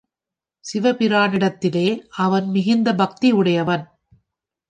[0.65, 1.85] சிவபிரானிடத்திலே
[2.17, 3.85] அவன் மிகுந்த பக்தி உடையவன்.